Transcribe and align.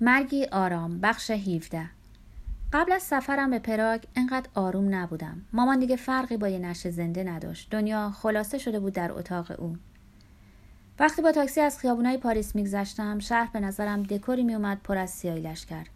مرگی 0.00 0.44
آرام 0.44 1.00
بخش 1.00 1.30
17 1.30 1.90
قبل 2.72 2.92
از 2.92 3.02
سفرم 3.02 3.50
به 3.50 3.58
پراگ 3.58 4.02
انقدر 4.16 4.48
آروم 4.54 4.94
نبودم. 4.94 5.42
مامان 5.52 5.78
دیگه 5.78 5.96
فرقی 5.96 6.36
با 6.36 6.48
یه 6.48 6.58
نشه 6.58 6.90
زنده 6.90 7.24
نداشت. 7.24 7.70
دنیا 7.70 8.10
خلاصه 8.10 8.58
شده 8.58 8.80
بود 8.80 8.92
در 8.92 9.12
اتاق 9.12 9.60
اون 9.60 9.78
وقتی 10.98 11.22
با 11.22 11.32
تاکسی 11.32 11.60
از 11.60 11.78
خیابونای 11.78 12.16
پاریس 12.16 12.54
میگذشتم 12.54 13.18
شهر 13.18 13.50
به 13.52 13.60
نظرم 13.60 14.02
دکوری 14.02 14.44
میومد 14.44 14.80
پر 14.84 14.98
از 14.98 15.10
سیاهی 15.10 15.40
لشکر. 15.40 15.86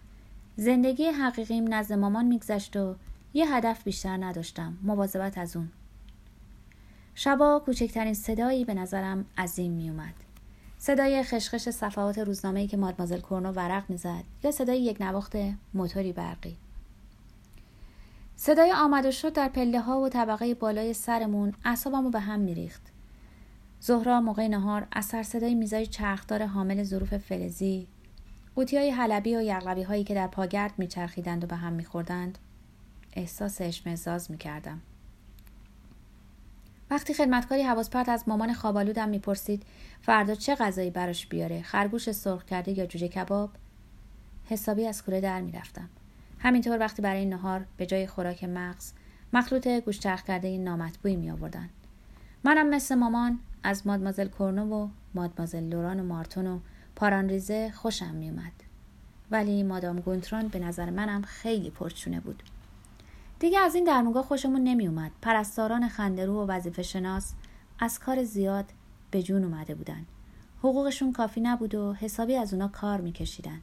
زندگی 0.56 1.04
حقیقیم 1.04 1.74
نزد 1.74 1.92
مامان 1.92 2.24
میگذشت 2.24 2.76
و 2.76 2.96
یه 3.34 3.54
هدف 3.54 3.84
بیشتر 3.84 4.16
نداشتم. 4.16 4.78
مواظبت 4.82 5.38
از 5.38 5.56
اون. 5.56 5.68
شبا 7.14 7.62
کوچکترین 7.66 8.14
صدایی 8.14 8.64
به 8.64 8.74
نظرم 8.74 9.24
عظیم 9.38 9.72
میومد 9.72 10.14
صدای 10.84 11.22
خشخش 11.22 11.68
صفحات 11.68 12.18
روزنامه‌ای 12.18 12.66
که 12.66 12.76
مادمازل 12.76 13.20
کورنو 13.20 13.52
ورق 13.52 13.90
می‌زد 13.90 14.24
یا 14.44 14.50
صدای 14.50 14.82
یک 14.82 14.96
نواخت 15.00 15.32
موتوری 15.74 16.12
برقی. 16.12 16.56
صدای 18.36 18.72
آمد 18.72 19.06
و 19.06 19.10
شد 19.10 19.32
در 19.32 19.48
پله 19.48 19.80
ها 19.80 20.00
و 20.00 20.08
طبقه 20.08 20.54
بالای 20.54 20.94
سرمون 20.94 21.54
اعصابمو 21.64 22.10
به 22.10 22.20
هم 22.20 22.40
میریخت. 22.40 22.82
زهرا 23.80 24.20
موقع 24.20 24.48
نهار 24.48 24.86
از 24.92 25.04
سر 25.04 25.22
صدای 25.22 25.54
میزای 25.54 25.86
چرخدار 25.86 26.46
حامل 26.46 26.82
ظروف 26.82 27.16
فلزی 27.16 27.86
قوطی 28.54 28.76
های 28.76 28.90
حلبی 28.90 29.36
و 29.36 29.42
یغلبی 29.42 29.82
هایی 29.82 30.04
که 30.04 30.14
در 30.14 30.26
پاگرد 30.26 30.72
میچرخیدند 30.78 31.44
و 31.44 31.46
به 31.46 31.56
هم 31.56 31.72
میخوردند 31.72 32.38
احساس 33.12 33.60
اشمزاز 33.60 34.30
می‌کردم. 34.30 34.80
وقتی 36.92 37.14
خدمتکاری 37.14 37.62
حواس 37.62 37.90
پرت 37.90 38.08
از 38.08 38.24
مامان 38.26 38.52
خوابالودم 38.52 39.08
می‌پرسید 39.08 39.62
فردا 40.00 40.34
چه 40.34 40.54
غذایی 40.54 40.90
براش 40.90 41.26
بیاره؟ 41.26 41.62
خرگوش 41.62 42.12
سرخ 42.12 42.44
کرده 42.44 42.78
یا 42.78 42.86
جوجه 42.86 43.08
کباب؟ 43.08 43.50
حسابی 44.44 44.86
از 44.86 45.04
کوره 45.04 45.20
در 45.20 45.40
می‌رفتم. 45.40 45.88
همینطور 46.38 46.78
وقتی 46.78 47.02
برای 47.02 47.26
نهار 47.26 47.64
به 47.76 47.86
جای 47.86 48.06
خوراک 48.06 48.44
مغز 48.44 48.92
مخلوط 49.32 49.68
گوشترخ 49.68 50.22
کرده 50.22 50.58
نامطبوعی 50.58 51.16
می 51.16 51.30
آوردن. 51.30 51.68
منم 52.44 52.68
مثل 52.68 52.94
مامان 52.94 53.38
از 53.62 53.86
مادمازل 53.86 54.28
کورنو 54.28 54.84
و 54.84 54.88
مادمازل 55.14 55.62
لوران 55.62 56.00
و 56.00 56.04
مارتون 56.04 56.46
و 56.46 56.58
پارانریزه 56.96 57.70
خوشم 57.74 58.14
میومد 58.14 58.52
ولی 59.30 59.62
مادام 59.62 60.00
گونترون 60.00 60.48
به 60.48 60.58
نظر 60.58 60.90
منم 60.90 61.22
خیلی 61.22 61.70
پرچونه 61.70 62.20
بود. 62.20 62.42
دیگه 63.42 63.60
از 63.60 63.74
این 63.74 63.84
درمونگاه 63.84 64.22
خوشمون 64.24 64.64
نمیومد 64.64 65.10
پرستاران 65.22 65.88
خندرو 65.88 66.42
و 66.42 66.46
وظیفه 66.46 66.82
شناس 66.82 67.32
از 67.78 67.98
کار 67.98 68.24
زیاد 68.24 68.64
به 69.10 69.22
جون 69.22 69.44
اومده 69.44 69.74
بودن. 69.74 70.06
حقوقشون 70.58 71.12
کافی 71.12 71.40
نبود 71.40 71.74
و 71.74 71.92
حسابی 71.92 72.36
از 72.36 72.54
اونا 72.54 72.68
کار 72.68 73.00
میکشیدن. 73.00 73.60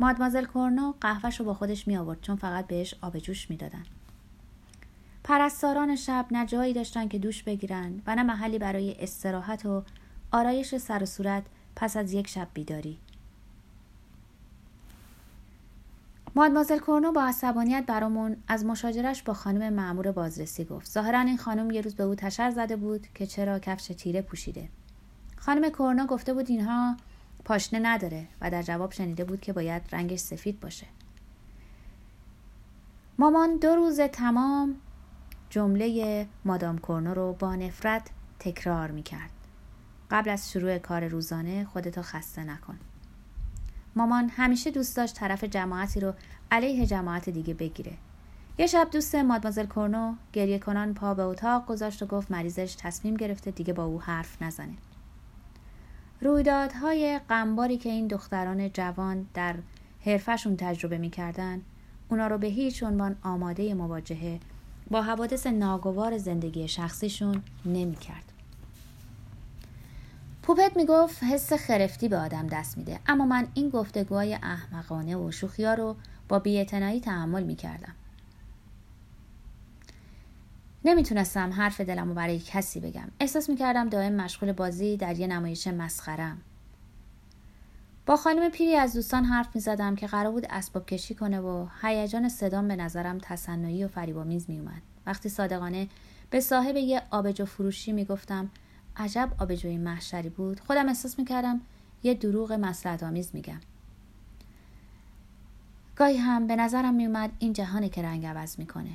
مادمازل 0.00 0.44
کورنو 0.44 0.92
قهوهش 1.00 1.40
رو 1.40 1.46
با 1.46 1.54
خودش 1.54 1.88
می 1.88 1.96
آورد 1.96 2.20
چون 2.20 2.36
فقط 2.36 2.66
بهش 2.66 2.94
آب 3.02 3.18
جوش 3.18 3.50
می‌دادن. 3.50 3.84
پرستاران 5.24 5.96
شب 5.96 6.26
نه 6.30 6.46
جایی 6.46 6.74
داشتن 6.74 7.08
که 7.08 7.18
دوش 7.18 7.42
بگیرن 7.42 8.02
و 8.06 8.14
نه 8.14 8.22
محلی 8.22 8.58
برای 8.58 8.96
استراحت 8.98 9.66
و 9.66 9.82
آرایش 10.32 10.76
سر 10.76 11.02
و 11.02 11.06
صورت 11.06 11.42
پس 11.76 11.96
از 11.96 12.12
یک 12.12 12.28
شب 12.28 12.48
بیداری. 12.54 12.98
مادمازل 16.34 16.78
کورنو 16.78 17.12
با 17.12 17.22
عصبانیت 17.22 17.84
برامون 17.86 18.36
از 18.48 18.64
مشاجرش 18.64 19.22
با 19.22 19.34
خانم 19.34 19.72
معمور 19.72 20.12
بازرسی 20.12 20.64
گفت. 20.64 20.90
ظاهرا 20.90 21.20
این 21.20 21.36
خانم 21.36 21.70
یه 21.70 21.80
روز 21.80 21.94
به 21.94 22.04
او 22.04 22.14
تشر 22.14 22.50
زده 22.50 22.76
بود 22.76 23.06
که 23.14 23.26
چرا 23.26 23.58
کفش 23.58 23.86
تیره 23.86 24.22
پوشیده. 24.22 24.68
خانم 25.36 25.70
کورنو 25.70 26.06
گفته 26.06 26.34
بود 26.34 26.50
اینها 26.50 26.96
پاشنه 27.44 27.80
نداره 27.82 28.26
و 28.40 28.50
در 28.50 28.62
جواب 28.62 28.92
شنیده 28.92 29.24
بود 29.24 29.40
که 29.40 29.52
باید 29.52 29.82
رنگش 29.92 30.18
سفید 30.18 30.60
باشه. 30.60 30.86
مامان 33.18 33.56
دو 33.56 33.74
روز 33.74 34.00
تمام 34.00 34.76
جمله 35.50 36.26
مادام 36.44 36.78
کورنو 36.78 37.14
رو 37.14 37.32
با 37.32 37.56
نفرت 37.56 38.10
تکرار 38.38 38.90
می‌کرد. 38.90 39.30
قبل 40.10 40.30
از 40.30 40.52
شروع 40.52 40.78
کار 40.78 41.08
روزانه 41.08 41.64
خودتو 41.64 42.02
خسته 42.02 42.44
نکن. 42.44 42.78
مامان 43.96 44.28
همیشه 44.28 44.70
دوست 44.70 44.96
داشت 44.96 45.14
طرف 45.14 45.44
جماعتی 45.44 46.00
رو 46.00 46.12
علیه 46.50 46.86
جماعت 46.86 47.28
دیگه 47.28 47.54
بگیره 47.54 47.92
یه 48.58 48.66
شب 48.66 48.88
دوست 48.92 49.14
مادمازل 49.14 49.66
کورنو 49.66 50.14
گریه 50.32 50.58
کنان 50.58 50.94
پا 50.94 51.14
به 51.14 51.22
اتاق 51.22 51.66
گذاشت 51.66 52.02
و 52.02 52.06
گفت 52.06 52.30
مریضش 52.30 52.74
تصمیم 52.78 53.14
گرفته 53.14 53.50
دیگه 53.50 53.72
با 53.72 53.84
او 53.84 54.00
حرف 54.00 54.42
نزنه 54.42 54.74
رویدادهای 56.20 57.20
غمباری 57.30 57.76
که 57.76 57.88
این 57.88 58.06
دختران 58.06 58.72
جوان 58.72 59.26
در 59.34 59.54
حرفشون 60.06 60.56
تجربه 60.56 60.98
می‌کردن 60.98 61.62
اونا 62.08 62.26
رو 62.26 62.38
به 62.38 62.46
هیچ 62.46 62.82
عنوان 62.82 63.16
آماده 63.22 63.74
مواجهه 63.74 64.40
با 64.90 65.02
حوادث 65.02 65.46
ناگوار 65.46 66.18
زندگی 66.18 66.68
شخصیشون 66.68 67.42
نمی‌کرد. 67.64 68.31
پوپت 70.42 70.76
می‌گفت 70.76 71.22
حس 71.22 71.52
خرفتی 71.52 72.08
به 72.08 72.18
آدم 72.18 72.46
دست 72.46 72.78
میده. 72.78 73.00
اما 73.06 73.26
من 73.26 73.46
این 73.54 73.68
گفتگوهای 73.68 74.34
احمقانه 74.34 75.16
و 75.16 75.30
شوخیا 75.30 75.74
رو 75.74 75.96
با 76.28 76.38
بیاعتنایی 76.38 77.00
تحمل 77.00 77.42
می‌کردم. 77.42 77.94
نمی‌تونستم 80.84 81.52
حرف 81.52 81.80
دلم 81.80 82.08
رو 82.08 82.14
برای 82.14 82.38
کسی 82.38 82.80
بگم. 82.80 83.08
احساس 83.20 83.50
می‌کردم 83.50 83.88
دائم 83.88 84.12
مشغول 84.12 84.52
بازی 84.52 84.96
در 84.96 85.18
یه 85.18 85.26
نمایش 85.26 85.66
مسخرم 85.66 86.38
با 88.06 88.16
خانم 88.16 88.50
پیری 88.50 88.76
از 88.76 88.94
دوستان 88.94 89.24
حرف 89.24 89.48
می‌زدم 89.54 89.96
که 89.96 90.06
قرار 90.06 90.32
بود 90.32 90.46
اسباب 90.50 90.86
کشی 90.86 91.14
کنه 91.14 91.40
و 91.40 91.66
هیجان 91.82 92.28
صدام 92.28 92.68
به 92.68 92.76
نظرم 92.76 93.18
تصنعی 93.18 93.84
و 93.84 93.88
فریبامیز 93.88 94.44
میومد 94.48 94.82
وقتی 95.06 95.28
صادقانه 95.28 95.88
به 96.30 96.40
صاحب 96.40 96.76
یه 96.76 97.02
آبجو 97.10 97.44
فروشی 97.44 97.92
می‌گفتم 97.92 98.50
عجب 98.96 99.30
آبجوی 99.38 99.78
محشری 99.78 100.28
بود. 100.28 100.60
خودم 100.60 100.88
احساس 100.88 101.18
می‌کردم 101.18 101.60
یه 102.02 102.14
دروغ 102.14 102.52
مسلحت 102.52 103.02
آمیز 103.02 103.30
میگم. 103.32 103.60
گاهی 105.96 106.16
هم 106.16 106.46
به 106.46 106.56
نظرم 106.56 106.94
میومد 106.94 107.30
این 107.38 107.52
جهانی 107.52 107.88
که 107.88 108.02
رنگ 108.02 108.26
عوض 108.26 108.58
می‌کنه. 108.58 108.92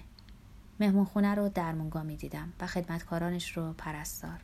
مهمون 0.80 1.06
خونه 1.06 1.36
رو 1.36 1.50
درمونگاه 1.50 2.04
می‌دیدم 2.04 2.54
و 2.60 2.68
خدمتکارانش 2.68 3.58
رو 3.58 3.74
پرستار. 3.74 4.40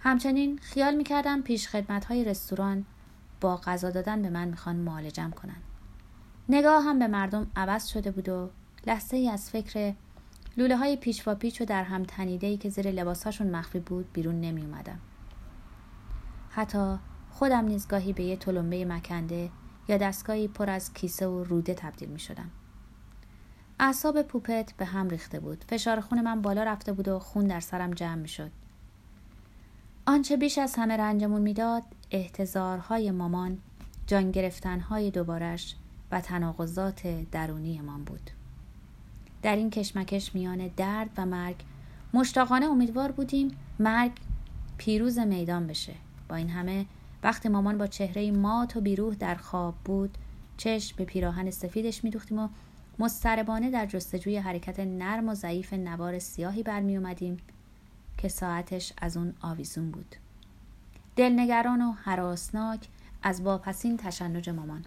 همچنین 0.00 0.58
خیال 0.62 0.94
می‌کردم 0.94 1.42
پیش 1.42 1.68
خدمت 1.68 2.04
های 2.04 2.24
رستوران 2.24 2.84
با 3.40 3.56
غذا 3.56 3.90
دادن 3.90 4.22
به 4.22 4.30
من 4.30 4.48
می‌خوان 4.48 4.76
معالجم 4.76 5.30
کنن. 5.30 5.56
نگاه 6.48 6.84
هم 6.84 6.98
به 6.98 7.06
مردم 7.06 7.46
عوض 7.56 7.86
شده 7.86 8.10
بود 8.10 8.28
و 8.28 8.50
لحظه 8.86 9.16
ای 9.16 9.28
از 9.28 9.50
فکر 9.50 9.94
لوله 10.58 10.76
های 10.76 10.96
پیچ 10.96 11.28
و 11.28 11.34
پیچ 11.34 11.60
و 11.60 11.64
در 11.64 11.84
هم 11.84 12.02
تنیده 12.02 12.46
ای 12.46 12.56
که 12.56 12.68
زیر 12.68 12.90
لباسهاشون 12.90 13.50
مخفی 13.50 13.80
بود 13.80 14.12
بیرون 14.12 14.40
نمی 14.40 14.62
اومدم. 14.62 14.98
حتی 16.50 16.96
خودم 17.30 17.64
نیز 17.64 17.88
گاهی 17.88 18.12
به 18.12 18.22
یه 18.22 18.36
تلمبه 18.36 18.84
مکنده 18.84 19.50
یا 19.88 19.96
دستگاهی 19.96 20.48
پر 20.48 20.70
از 20.70 20.94
کیسه 20.94 21.26
و 21.26 21.44
روده 21.44 21.74
تبدیل 21.74 22.08
می 22.08 22.18
شدم. 22.18 22.50
اعصاب 23.80 24.22
پوپت 24.22 24.72
به 24.76 24.84
هم 24.84 25.08
ریخته 25.08 25.40
بود. 25.40 25.64
فشار 25.68 26.00
خون 26.00 26.20
من 26.20 26.42
بالا 26.42 26.62
رفته 26.62 26.92
بود 26.92 27.08
و 27.08 27.18
خون 27.18 27.46
در 27.46 27.60
سرم 27.60 27.90
جمع 27.90 28.14
می 28.14 28.28
شد. 28.28 28.50
آنچه 30.06 30.36
بیش 30.36 30.58
از 30.58 30.74
همه 30.74 30.96
رنجمون 30.96 31.42
می‌داد 31.42 31.82
احتضارهای 32.10 33.10
مامان 33.10 33.58
جان 34.06 34.30
گرفتنهای 34.30 35.10
دوبارش 35.10 35.76
و 36.10 36.20
تناقضات 36.20 37.06
درونیمان 37.30 38.04
بود. 38.04 38.30
در 39.42 39.56
این 39.56 39.70
کشمکش 39.70 40.34
میان 40.34 40.70
درد 40.76 41.10
و 41.16 41.26
مرگ. 41.26 41.56
مشتاقانه 42.14 42.66
امیدوار 42.66 43.12
بودیم 43.12 43.50
مرگ 43.78 44.12
پیروز 44.78 45.18
میدان 45.18 45.66
بشه. 45.66 45.94
با 46.28 46.36
این 46.36 46.50
همه 46.50 46.86
وقتی 47.22 47.48
مامان 47.48 47.78
با 47.78 47.86
چهره 47.86 48.30
مات 48.30 48.76
و 48.76 48.80
بیروح 48.80 49.14
در 49.14 49.34
خواب 49.34 49.74
بود 49.84 50.18
چشم 50.56 50.96
به 50.96 51.04
پیراهن 51.04 51.50
سفیدش 51.50 52.04
میدوختیم 52.04 52.38
و 52.38 52.48
مستربانه 52.98 53.70
در 53.70 53.86
جستجوی 53.86 54.36
حرکت 54.36 54.80
نرم 54.80 55.28
و 55.28 55.34
ضعیف 55.34 55.72
نوار 55.72 56.18
سیاهی 56.18 56.62
برمی 56.62 56.96
اومدیم 56.96 57.36
که 58.18 58.28
ساعتش 58.28 58.92
از 58.98 59.16
اون 59.16 59.34
آویزون 59.42 59.90
بود. 59.90 60.16
دلنگران 61.16 61.82
و 61.82 61.92
حراسناک 61.92 62.88
از 63.22 63.40
واپسین 63.40 63.96
تشنج 63.96 64.50
مامان. 64.50 64.84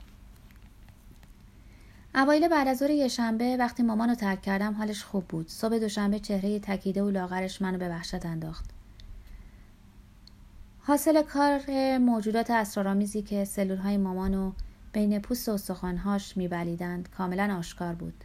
اوایل 2.16 2.48
بعد 2.48 2.68
از 2.68 2.78
ظهر 2.78 2.90
یه 2.90 3.58
وقتی 3.60 3.84
مامان 3.84 4.10
رو 4.10 4.16
ترک 4.16 4.42
کردم 4.42 4.74
حالش 4.74 5.04
خوب 5.04 5.26
بود. 5.26 5.48
صبح 5.48 5.80
دوشنبه 5.80 6.20
چهره 6.20 6.60
تکیده 6.60 7.04
و 7.04 7.10
لاغرش 7.10 7.62
منو 7.62 7.78
به 7.78 7.90
وحشت 7.90 8.26
انداخت. 8.26 8.66
حاصل 10.80 11.22
کار 11.22 11.62
موجودات 11.98 12.52
اسرارآمیزی 12.52 13.22
که 13.22 13.46
سلول 13.46 13.78
های 13.78 13.98
مامانو 13.98 14.52
بین 14.94 15.20
پوست 15.20 15.50
و 15.50 15.52
استخوانهاش 15.52 16.38
میبلیدند 16.38 17.10
کاملا 17.10 17.58
آشکار 17.58 17.94
بود. 17.94 18.24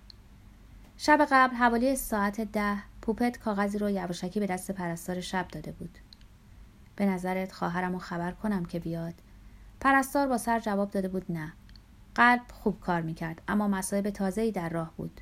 شب 0.96 1.26
قبل 1.30 1.56
حوالی 1.56 1.96
ساعت 1.96 2.40
ده 2.40 2.76
پوپت 3.02 3.38
کاغذی 3.38 3.78
رو 3.78 3.90
یواشکی 3.90 4.40
به 4.40 4.46
دست 4.46 4.70
پرستار 4.70 5.20
شب 5.20 5.48
داده 5.48 5.72
بود. 5.72 5.98
به 6.96 7.06
نظرت 7.06 7.52
خواهرم 7.52 7.98
خبر 7.98 8.32
کنم 8.32 8.64
که 8.64 8.78
بیاد؟ 8.78 9.14
پرستار 9.80 10.26
با 10.26 10.38
سر 10.38 10.60
جواب 10.60 10.90
داده 10.90 11.08
بود 11.08 11.24
نه. 11.28 11.52
قلب 12.16 12.42
خوب 12.52 12.80
کار 12.80 13.00
می‌کرد 13.02 13.42
اما 13.48 13.68
مصائب 13.68 14.10
تازه‌ای 14.10 14.52
در 14.52 14.68
راه 14.68 14.92
بود. 14.96 15.20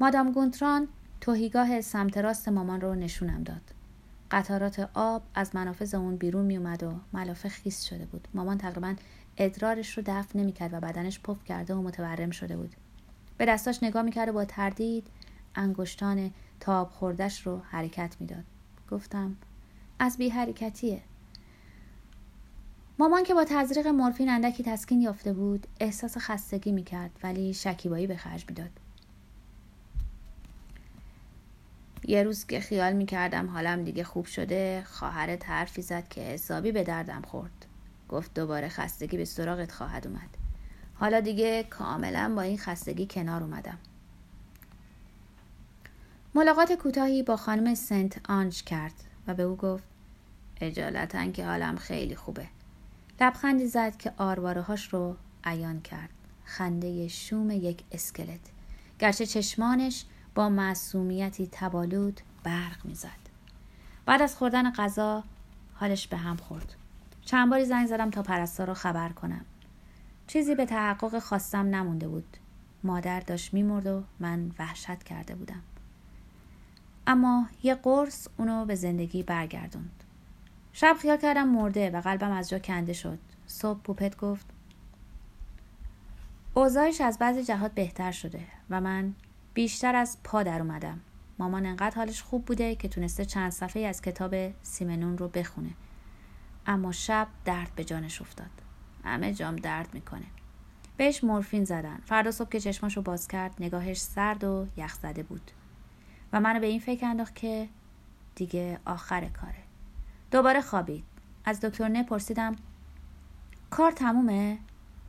مادام 0.00 0.32
گونتران 0.32 0.88
توهیگاه 1.20 1.80
سمت 1.80 2.18
راست 2.18 2.48
مامان 2.48 2.80
رو 2.80 2.94
نشونم 2.94 3.42
داد. 3.42 3.62
قطارات 4.30 4.90
آب 4.94 5.22
از 5.34 5.56
منافذ 5.56 5.94
اون 5.94 6.16
بیرون 6.16 6.44
میومد 6.44 6.82
و 6.82 6.92
ملافه 7.12 7.48
خیس 7.48 7.82
شده 7.82 8.04
بود. 8.04 8.28
مامان 8.34 8.58
تقریبا 8.58 8.94
ادرارش 9.36 9.98
رو 9.98 10.02
دفع 10.06 10.38
نمی‌کرد 10.38 10.74
و 10.74 10.80
بدنش 10.80 11.20
پف 11.20 11.44
کرده 11.44 11.74
و 11.74 11.82
متورم 11.82 12.30
شده 12.30 12.56
بود. 12.56 12.74
به 13.38 13.46
دستاش 13.46 13.82
نگاه 13.82 14.02
می‌کرد 14.02 14.28
و 14.28 14.32
با 14.32 14.44
تردید 14.44 15.06
انگشتان 15.54 16.30
تاب 16.60 16.90
خوردش 16.90 17.46
رو 17.46 17.58
حرکت 17.58 18.16
می‌داد. 18.20 18.44
گفتم 18.90 19.36
از 19.98 20.16
بی 20.16 20.28
حرکتیه 20.28 21.02
مامان 22.98 23.22
که 23.24 23.34
با 23.34 23.44
تزریق 23.44 23.86
مورفین 23.86 24.28
اندکی 24.28 24.62
تسکین 24.62 25.00
یافته 25.00 25.32
بود 25.32 25.66
احساس 25.80 26.18
خستگی 26.18 26.72
می‌کرد 26.72 27.10
ولی 27.22 27.54
شکیبایی 27.54 28.06
به 28.06 28.16
خرج 28.16 28.44
می‌داد. 28.48 28.70
یه 32.04 32.22
روز 32.22 32.46
که 32.46 32.60
خیال 32.60 32.92
می‌کردم 32.92 33.50
حالم 33.50 33.84
دیگه 33.84 34.04
خوب 34.04 34.26
شده 34.26 34.84
خواهرت 34.86 35.48
حرفی 35.48 35.82
زد 35.82 36.08
که 36.08 36.20
حسابی 36.20 36.72
به 36.72 36.84
دردم 36.84 37.22
خورد. 37.22 37.66
گفت 38.08 38.34
دوباره 38.34 38.68
خستگی 38.68 39.16
به 39.16 39.24
سراغت 39.24 39.72
خواهد 39.72 40.06
اومد. 40.06 40.28
حالا 40.94 41.20
دیگه 41.20 41.62
کاملا 41.62 42.32
با 42.36 42.42
این 42.42 42.58
خستگی 42.58 43.06
کنار 43.10 43.42
اومدم. 43.42 43.78
ملاقات 46.34 46.72
کوتاهی 46.72 47.22
با 47.22 47.36
خانم 47.36 47.74
سنت 47.74 48.30
آنج 48.30 48.62
کرد 48.62 48.94
و 49.26 49.34
به 49.34 49.42
او 49.42 49.56
گفت 49.56 49.84
اجالتا 50.60 51.30
که 51.30 51.46
حالم 51.46 51.76
خیلی 51.76 52.16
خوبه. 52.16 52.46
لبخندی 53.20 53.66
زد 53.66 53.96
که 53.96 54.12
آرواره 54.16 54.62
هاش 54.62 54.94
رو 54.94 55.16
عیان 55.44 55.80
کرد. 55.80 56.10
خنده 56.44 57.08
شوم 57.08 57.50
یک 57.50 57.84
اسکلت. 57.92 58.40
گرچه 58.98 59.26
چشمانش 59.26 60.04
با 60.34 60.48
معصومیتی 60.48 61.48
تبالود 61.52 62.20
برق 62.44 62.84
می‌زد. 62.84 63.24
بعد 64.06 64.22
از 64.22 64.36
خوردن 64.36 64.72
غذا 64.72 65.24
حالش 65.74 66.08
به 66.08 66.16
هم 66.16 66.36
خورد. 66.36 66.74
چند 67.24 67.50
باری 67.50 67.64
زنگ 67.64 67.86
زدم 67.86 68.10
تا 68.10 68.22
پرستار 68.22 68.66
رو 68.66 68.74
خبر 68.74 69.08
کنم. 69.08 69.44
چیزی 70.26 70.54
به 70.54 70.66
تحقق 70.66 71.18
خواستم 71.18 71.74
نمونده 71.74 72.08
بود. 72.08 72.36
مادر 72.82 73.20
داشت 73.20 73.54
میمرد 73.54 73.86
و 73.86 74.02
من 74.20 74.50
وحشت 74.58 75.02
کرده 75.02 75.34
بودم. 75.34 75.62
اما 77.06 77.48
یه 77.62 77.74
قرص 77.74 78.28
اونو 78.36 78.64
به 78.64 78.74
زندگی 78.74 79.22
برگردوند. 79.22 80.03
شب 80.76 80.96
خیال 81.00 81.16
کردم 81.16 81.48
مرده 81.48 81.90
و 81.90 82.00
قلبم 82.00 82.32
از 82.32 82.48
جا 82.48 82.58
کنده 82.58 82.92
شد. 82.92 83.18
صبح 83.46 83.78
پوپت 83.78 84.16
گفت 84.16 84.46
اوضاعش 86.54 87.00
از 87.00 87.18
بعضی 87.18 87.44
جهات 87.44 87.72
بهتر 87.72 88.12
شده 88.12 88.40
و 88.70 88.80
من 88.80 89.14
بیشتر 89.54 89.96
از 89.96 90.18
پا 90.24 90.42
در 90.42 90.60
اومدم. 90.60 91.00
مامان 91.38 91.66
انقدر 91.66 91.96
حالش 91.96 92.22
خوب 92.22 92.44
بوده 92.44 92.74
که 92.74 92.88
تونسته 92.88 93.24
چند 93.24 93.52
صفحه 93.52 93.82
از 93.82 94.02
کتاب 94.02 94.34
سیمنون 94.62 95.18
رو 95.18 95.28
بخونه. 95.28 95.70
اما 96.66 96.92
شب 96.92 97.28
درد 97.44 97.70
به 97.76 97.84
جانش 97.84 98.20
افتاد. 98.20 98.50
همه 99.04 99.34
جام 99.34 99.56
درد 99.56 99.88
می‌کنه. 99.94 100.26
بهش 100.96 101.24
مورفین 101.24 101.64
زدن. 101.64 102.00
فردا 102.06 102.30
صبح 102.30 102.48
که 102.48 102.60
چشماشو 102.60 103.02
باز 103.02 103.28
کرد 103.28 103.54
نگاهش 103.60 103.98
سرد 103.98 104.44
و 104.44 104.66
یخ 104.76 104.94
زده 104.94 105.22
بود. 105.22 105.50
و 106.32 106.40
منو 106.40 106.60
به 106.60 106.66
این 106.66 106.80
فکر 106.80 107.06
انداخت 107.06 107.34
که 107.34 107.68
دیگه 108.34 108.78
آخر 108.84 109.24
کاره. 109.24 109.63
دوباره 110.34 110.60
خوابید. 110.60 111.04
از 111.44 111.60
دکتر 111.60 111.88
نه 111.88 112.02
پرسیدم 112.02 112.56
کار 113.70 113.92
تمومه؟ 113.92 114.58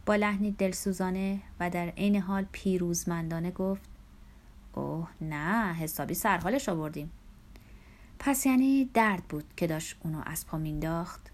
با 0.06 0.16
لحنی 0.16 0.51
دلسوزانه 0.51 1.42
و 1.60 1.69
در 1.69 1.88
عین 1.88 2.22
حال 2.22 2.45
پیروزمندانه 2.51 3.51
گفت 3.51 3.89
اوه 4.74 5.10
نه 5.22 5.74
حسابی 5.74 6.13
سرحالش 6.13 6.69
آوردیم. 6.69 7.12
پس 8.19 8.45
یعنی 8.45 8.89
درد 8.94 9.24
بود 9.24 9.44
که 9.57 9.68
داشت 9.68 9.98
اونو 10.04 10.22
از 10.25 10.48
پا 10.48 10.57
مینداخت؟ 10.57 11.31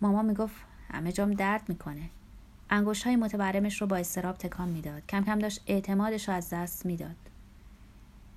ماما 0.00 0.22
می‌گفت 0.22 0.54
همه 0.92 1.12
جام 1.12 1.34
درد 1.34 1.68
می‌کنه. 1.68 2.10
انگوش 2.70 3.02
های 3.02 3.16
متورمش 3.16 3.80
رو 3.80 3.86
با 3.86 3.96
استراب 3.96 4.36
تکان 4.36 4.68
می‌داد. 4.68 5.06
کم 5.06 5.24
کم 5.24 5.38
داشت 5.38 5.62
اعتمادش 5.66 6.28
رو 6.28 6.34
از 6.34 6.50
دست 6.50 6.86
می‌داد. 6.86 7.16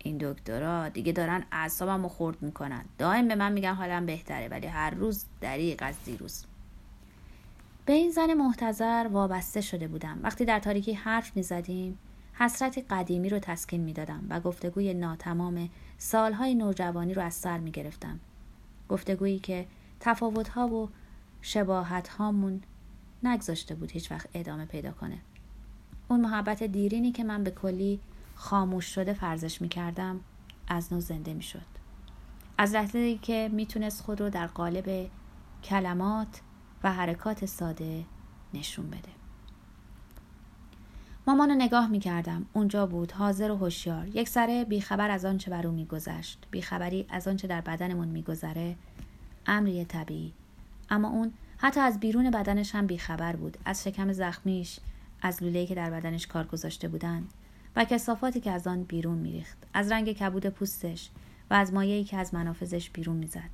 این 0.05 0.17
دکترها 0.21 0.89
دیگه 0.89 1.11
دارن 1.11 1.43
اعصابم 1.51 2.03
رو 2.03 2.09
خورد 2.09 2.41
می‌کنن. 2.41 2.85
دائم 2.97 3.27
به 3.27 3.35
من 3.35 3.51
میگن 3.51 3.73
حالم 3.73 4.05
بهتره 4.05 4.47
ولی 4.47 4.67
هر 4.67 4.89
روز 4.89 5.25
دریق 5.41 5.79
از 5.85 5.95
دیروز. 6.05 6.43
به 7.85 7.93
این 7.93 8.11
زن 8.11 8.33
محتظر 8.33 9.07
وابسته 9.11 9.61
شده 9.61 9.87
بودم. 9.87 10.19
وقتی 10.23 10.45
در 10.45 10.59
تاریکی 10.59 10.93
حرف 10.93 11.35
می‌زدیم 11.35 11.97
حسرت 12.33 12.85
قدیمی 12.89 13.29
رو 13.29 13.39
تسکین 13.39 13.81
می‌دادم 13.81 14.27
و 14.29 14.39
گفتگوی 14.39 14.93
ناتمام 14.93 15.69
سالهای 15.97 16.55
نوجوانی 16.55 17.13
رو 17.13 17.21
از 17.21 17.33
سر 17.33 17.57
می‌گرفتم. 17.57 18.19
گفتگویی 18.89 19.39
که 19.39 19.65
تفاوتها 19.99 20.67
و 20.67 20.89
شباهت 21.41 22.07
هامون 22.07 22.61
نگذاشته 23.23 23.75
بود 23.75 23.91
هیچ 23.91 24.11
وقت 24.11 24.29
ادامه 24.33 24.65
پیدا 24.65 24.91
کنه. 24.91 25.17
اون 26.07 26.21
محبت 26.21 26.63
دیرینی 26.63 27.11
که 27.11 27.23
من 27.23 27.43
به 27.43 27.51
کلی 27.51 27.99
خاموش 28.35 28.85
شده 28.85 29.13
فرزش 29.13 29.61
می 29.61 29.69
کردم 29.69 30.19
از 30.67 30.93
نو 30.93 30.99
زنده 30.99 31.33
می 31.33 31.43
شد. 31.43 31.65
از 32.57 32.75
لحظه 32.75 33.17
که 33.17 33.49
می‌تونست 33.53 34.01
خود 34.01 34.21
رو 34.21 34.29
در 34.29 34.47
قالب 34.47 35.09
کلمات 35.63 36.41
و 36.83 36.93
حرکات 36.93 37.45
ساده 37.45 38.05
نشون 38.53 38.87
بده. 38.87 39.09
مامان 41.27 41.49
رو 41.49 41.55
نگاه 41.55 41.87
می 41.87 41.99
کردم. 41.99 42.45
اونجا 42.53 42.85
بود 42.85 43.11
حاضر 43.11 43.51
و 43.51 43.55
هوشیار. 43.55 44.07
یک 44.07 44.29
سره 44.29 44.65
بیخبر 44.65 45.09
از 45.09 45.25
آنچه 45.25 45.51
بر 45.51 45.67
او 45.67 45.73
میگذشت. 45.73 46.47
بیخبری 46.51 47.05
از 47.09 47.27
آنچه 47.27 47.47
در 47.47 47.61
بدنمون 47.61 48.07
میگذره. 48.07 48.75
امری 49.45 49.85
طبیعی. 49.85 50.33
اما 50.89 51.09
اون 51.09 51.33
حتی 51.57 51.79
از 51.79 51.99
بیرون 51.99 52.31
بدنش 52.31 52.75
هم 52.75 52.87
بیخبر 52.87 53.35
بود. 53.35 53.57
از 53.65 53.83
شکم 53.83 54.13
زخمیش. 54.13 54.79
از 55.21 55.43
لوله‌ای 55.43 55.67
که 55.67 55.75
در 55.75 55.89
بدنش 55.89 56.27
کار 56.27 56.47
گذاشته 56.47 56.87
بودند. 56.87 57.33
و 57.75 57.85
کسافاتی 57.85 58.39
که 58.39 58.51
از 58.51 58.67
آن 58.67 58.83
بیرون 58.83 59.17
میریخت. 59.17 59.57
از 59.73 59.91
رنگ 59.91 60.11
کبود 60.11 60.45
پوستش 60.45 61.09
و 61.49 61.53
از 61.53 61.73
مایهی 61.73 62.03
که 62.03 62.17
از 62.17 62.33
منافذش 62.33 62.89
بیرون 62.89 63.15
می‌زد. 63.15 63.49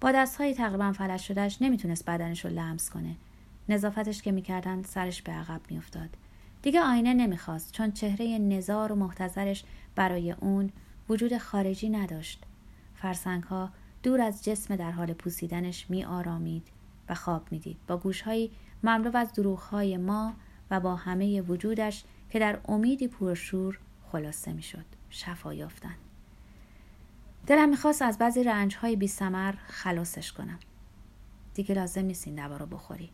با 0.00 0.12
دستهای 0.12 0.54
تقریبا 0.54 0.92
فلش 0.92 1.28
شدهش 1.28 1.58
نمی‌تونست 1.60 2.04
بدنش 2.04 2.44
رو 2.44 2.50
لمس 2.50 2.90
کنه. 2.90 3.16
نظافتش 3.68 4.22
که 4.22 4.32
می‌کردن 4.32 4.82
سرش 4.82 5.22
به 5.22 5.32
عقب 5.32 5.60
میافتاد. 5.70 6.08
دیگه 6.62 6.80
آینه 6.80 7.14
نمی‌خواست 7.14 7.72
چون 7.72 7.92
چهره 7.92 8.38
نزار 8.38 8.92
و 8.92 8.94
محتظرش 8.94 9.64
برای 9.94 10.32
اون 10.32 10.70
وجود 11.08 11.38
خارجی 11.38 11.88
نداشت. 11.88 12.42
فرسنگ 12.94 13.42
ها 13.42 13.70
دور 14.02 14.20
از 14.20 14.44
جسم 14.44 14.76
در 14.76 14.90
حال 14.90 15.12
پوسیدنش 15.12 15.90
می 15.90 16.04
آرامید 16.04 16.66
و 17.08 17.14
خواب 17.14 17.42
می‌دید. 17.50 17.76
با 17.86 17.96
گوشهایی 17.96 18.50
مملو 18.82 19.16
از 19.16 19.32
دروغهای 19.32 19.96
ما 19.96 20.34
و 20.70 20.80
با 20.80 20.96
همه 20.96 21.40
وجودش 21.40 22.04
که 22.34 22.40
در 22.40 22.58
امیدی 22.68 23.08
پرشور 23.08 23.78
خلاصه 24.12 24.52
می‌شد 24.52 24.84
شفا 25.10 25.54
یافتن. 25.54 25.94
دلم 27.46 27.68
می‌خواست 27.68 28.02
از 28.02 28.18
بعضی 28.18 28.44
رنج 28.44 28.76
های 28.76 28.96
بی 28.96 29.08
سمر 29.08 29.54
خلاصش 29.66 30.32
کنم. 30.32 30.58
دیگه 31.54 31.74
لازم 31.74 32.04
نیست 32.04 32.26
این 32.26 32.36
دوا 32.36 32.66
بخوری. 32.66 33.10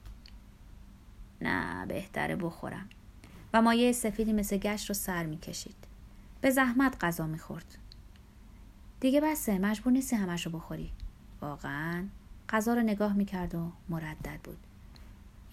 نه 1.40 1.86
بهتره 1.86 2.36
بخورم. 2.36 2.88
و 3.54 3.62
مایه 3.62 3.92
سفیدی 3.92 4.32
مثل 4.32 4.56
گشت 4.56 4.88
رو 4.88 4.94
سر 4.94 5.26
می‌کشید. 5.26 5.76
به 6.40 6.50
زحمت 6.50 7.04
غذا 7.04 7.26
می‌خورد. 7.26 7.78
دیگه 9.00 9.20
بسه 9.20 9.58
مجبور 9.58 9.92
نیستی 9.92 10.16
همش 10.16 10.46
رو 10.46 10.52
بخوری. 10.52 10.92
واقعا 11.40 12.04
غذا 12.48 12.74
رو 12.74 12.80
نگاه 12.80 13.12
می‌کرد 13.12 13.54
و 13.54 13.72
مردد 13.88 14.40
بود. 14.44 14.58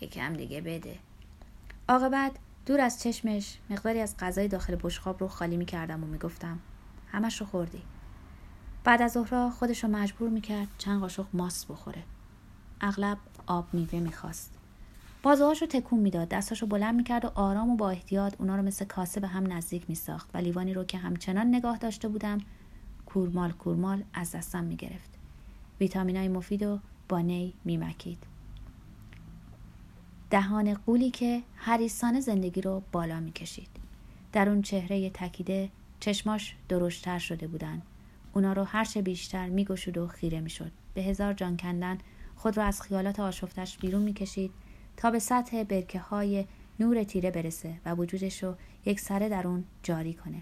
یکم 0.01 0.33
دیگه 0.33 0.62
بده. 0.62 1.00
عاقبت 1.89 2.31
دور 2.67 2.81
از 2.81 3.01
چشمش 3.01 3.57
مقداری 3.69 4.00
از 4.00 4.17
غذای 4.17 4.47
داخل 4.47 4.77
بشقاب 4.83 5.19
رو 5.19 5.27
خالی 5.27 5.57
می‌کردم 5.57 6.03
و 6.03 6.07
می‌گفتم 6.07 6.59
همش 7.07 7.41
رو 7.41 7.47
خوردی. 7.47 7.81
بعد 8.83 9.01
از 9.01 9.12
ظهرا 9.12 9.50
خودش 9.50 9.83
رو 9.83 9.89
مجبور 9.89 10.29
می‌کرد 10.29 10.67
چند 10.77 11.00
قاشق 11.00 11.25
ماست 11.33 11.67
بخوره. 11.67 12.03
اغلب 12.81 13.17
آب 13.45 13.67
میوه 13.74 14.00
می‌خواست. 14.00 14.53
بازوهاش 15.24 15.62
رو 15.62 15.67
تکون 15.67 16.00
می‌داد 16.00 16.29
دستاش 16.29 16.62
رو 16.62 16.67
بلند 16.67 16.95
می‌کرد 16.95 17.25
و 17.25 17.31
آرام 17.36 17.69
و 17.69 17.75
با 17.75 17.89
احتیاط 17.89 18.36
اونا 18.39 18.55
رو 18.55 18.62
مثل 18.62 18.86
کاسه 18.86 19.19
به 19.19 19.27
هم 19.27 19.53
نزدیک 19.53 19.89
میساخت 19.89 20.29
و 20.33 20.38
لیوانی 20.38 20.74
رو 20.74 20.83
که 20.83 20.97
همچنان 20.97 21.47
نگاه 21.47 21.77
داشته 21.77 22.07
بودم 22.07 22.38
کورمال 23.05 23.51
کورمال 23.51 24.03
از 24.13 24.31
دستم 24.31 24.63
می‌گرفت. 24.63 25.09
ویتامینای 25.79 26.27
مفید 26.27 26.63
و 26.63 26.79
با 27.09 27.19
نی 27.19 27.53
میمکید. 27.65 28.24
دهان 30.29 30.74
قولی 30.74 31.10
که 31.10 31.43
حریصانه 31.55 32.19
زندگی 32.19 32.62
رو 32.62 32.81
بالا 32.91 33.19
می‌کشید. 33.19 33.69
در 34.31 34.50
اون 34.50 34.62
چهره 34.62 35.10
تکیده 35.10 35.69
چشماش 36.00 36.55
درشتر 36.69 37.19
شده 37.19 37.48
بودن. 37.48 37.81
اونا 38.34 38.53
رو 38.53 38.63
هرچه 38.63 39.01
بیشتر 39.01 39.50
میگشود 39.50 39.98
و 39.98 40.07
خیره 40.07 40.39
می‌شد. 40.39 40.72
به 40.93 41.01
هزار 41.01 41.34
جان 41.34 41.57
کندن 41.57 41.98
خود 42.36 42.57
را 42.57 42.63
از 42.63 42.81
خیالات 42.81 43.19
آشفتش 43.19 43.77
بیرون 43.77 44.01
می‌کشید 44.01 44.51
تا 44.98 45.12
به 45.12 45.19
سطح 45.19 45.63
برکه 45.63 46.00
های 46.00 46.46
نور 46.79 47.03
تیره 47.03 47.31
برسه 47.31 47.74
و 47.86 47.96
وجودش 47.96 48.43
رو 48.43 48.55
یک 48.86 49.00
سره 49.00 49.29
در 49.29 49.48
اون 49.48 49.63
جاری 49.84 50.13
کنه. 50.13 50.41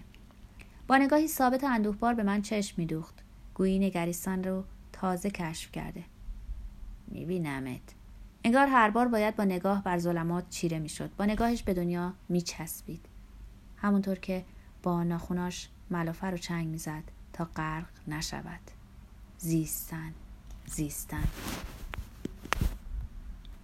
با 0.86 0.96
نگاهی 0.96 1.28
ثابت 1.28 1.64
اندوهبار 1.64 2.14
به 2.14 2.22
من 2.22 2.42
چشم 2.42 2.74
میدوخت. 2.78 3.14
گویی 3.54 3.78
نگریستان 3.78 4.44
رو 4.44 4.64
تازه 4.92 5.30
کشف 5.30 5.72
کرده. 5.72 6.04
میبینمت. 7.08 7.94
انگار 8.46 8.66
هر 8.66 8.90
بار 8.90 9.08
باید 9.08 9.36
با 9.36 9.44
نگاه 9.44 9.82
بر 9.82 9.98
ظلمات 9.98 10.50
چیره 10.50 10.78
می‌شد. 10.78 11.10
با 11.16 11.24
نگاهش 11.24 11.62
به 11.62 11.74
دنیا 11.74 12.14
میچسبید. 12.28 13.06
همونطور 13.76 14.18
که 14.18 14.44
با 14.82 15.02
ناخوناش 15.04 15.68
ملافه 15.90 16.26
رو 16.26 16.36
چنگ 16.36 16.66
می‌زد 16.66 17.02
تا 17.32 17.44
غرق 17.44 17.86
نشود. 18.08 18.60
زیستن 19.38 20.12
زیستن. 20.66 21.24